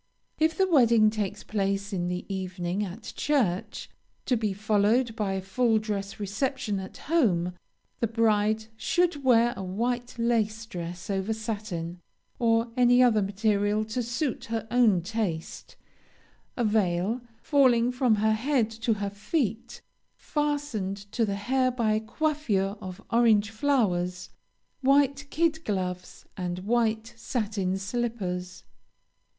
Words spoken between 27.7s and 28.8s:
slippers.